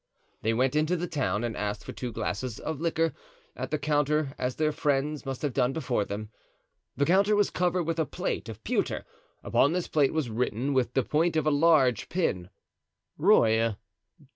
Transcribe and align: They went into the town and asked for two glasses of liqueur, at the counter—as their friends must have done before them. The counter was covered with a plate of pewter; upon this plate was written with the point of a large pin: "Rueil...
They 0.41 0.55
went 0.55 0.75
into 0.75 0.97
the 0.97 1.05
town 1.05 1.43
and 1.43 1.55
asked 1.55 1.83
for 1.85 1.91
two 1.91 2.11
glasses 2.11 2.59
of 2.59 2.81
liqueur, 2.81 3.13
at 3.55 3.69
the 3.69 3.77
counter—as 3.77 4.55
their 4.55 4.71
friends 4.71 5.27
must 5.27 5.43
have 5.43 5.53
done 5.53 5.73
before 5.73 6.05
them. 6.05 6.31
The 6.97 7.05
counter 7.05 7.35
was 7.35 7.51
covered 7.51 7.83
with 7.83 7.99
a 7.99 8.05
plate 8.07 8.49
of 8.49 8.63
pewter; 8.63 9.05
upon 9.43 9.73
this 9.73 9.87
plate 9.87 10.11
was 10.11 10.27
written 10.27 10.73
with 10.73 10.95
the 10.95 11.03
point 11.03 11.35
of 11.35 11.45
a 11.45 11.51
large 11.51 12.09
pin: 12.09 12.49
"Rueil... 13.19 13.75